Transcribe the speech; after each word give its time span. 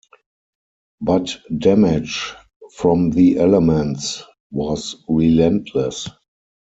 But 1.01 1.39
damage 1.55 2.33
from 2.71 3.11
the 3.11 3.37
elements 3.37 4.23
was 4.49 4.95
relentless. 5.07 6.09